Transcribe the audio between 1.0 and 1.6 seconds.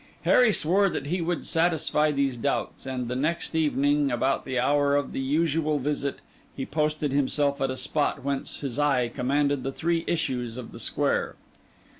he would